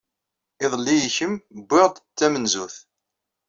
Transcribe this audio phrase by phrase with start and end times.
[0.63, 1.35] Iḍelli i kemm
[1.67, 2.75] wwiɣ d tamenzut